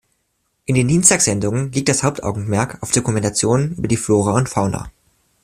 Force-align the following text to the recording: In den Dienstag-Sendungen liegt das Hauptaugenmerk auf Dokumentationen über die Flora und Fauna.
In 0.65 0.73
den 0.73 0.87
Dienstag-Sendungen 0.87 1.71
liegt 1.73 1.87
das 1.87 2.01
Hauptaugenmerk 2.01 2.81
auf 2.81 2.91
Dokumentationen 2.91 3.75
über 3.75 3.87
die 3.87 3.97
Flora 3.97 4.33
und 4.33 4.49
Fauna. 4.49 4.89